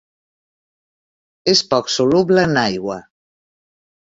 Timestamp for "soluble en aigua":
1.97-2.97